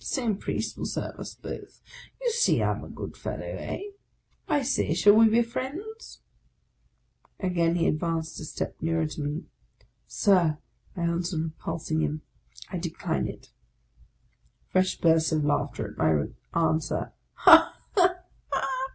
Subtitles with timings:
[0.00, 1.80] The same Priest will serve us both.
[2.20, 3.80] You see I'm a good fellow, eh?
[4.46, 6.20] I say, shall we be friends?"
[7.40, 9.44] Again he advanced a step nearer to me."
[10.06, 10.58] Sir,"
[10.94, 12.20] I answered, repulsing him,"
[12.70, 13.50] I decline it."
[14.68, 16.24] Fresh bursts of laughter at my
[16.68, 17.12] answer."
[17.46, 18.16] Ha, ha,
[18.50, 18.92] ha